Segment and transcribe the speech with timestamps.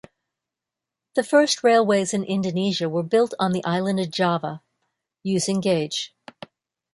[1.13, 4.63] The first railways in Indonesia were built on the island of Java,
[5.21, 6.15] using gauge.